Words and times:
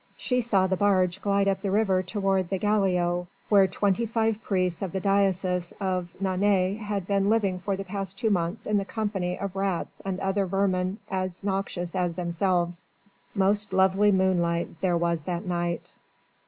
She 0.17 0.41
saw 0.41 0.65
the 0.65 0.75
barge 0.75 1.21
glide 1.21 1.47
up 1.47 1.61
the 1.61 1.69
river 1.69 2.01
toward 2.01 2.49
the 2.49 2.57
galliot 2.57 3.27
where 3.49 3.67
twenty 3.67 4.07
five 4.07 4.41
priests 4.41 4.81
of 4.81 4.93
the 4.93 4.99
diocese 4.99 5.73
of 5.79 6.09
Nantes 6.19 6.81
had 6.81 7.05
been 7.05 7.29
living 7.29 7.59
for 7.59 7.77
the 7.77 7.83
past 7.83 8.17
two 8.17 8.31
months 8.31 8.65
in 8.65 8.79
the 8.79 8.83
company 8.85 9.37
of 9.37 9.55
rats 9.55 10.01
and 10.03 10.19
other 10.19 10.47
vermin 10.47 10.97
as 11.11 11.43
noxious 11.43 11.93
as 11.95 12.15
themselves. 12.15 12.83
Most 13.35 13.73
lovely 13.73 14.11
moonlight 14.11 14.69
there 14.81 14.97
was 14.97 15.21
that 15.25 15.45
night. 15.45 15.93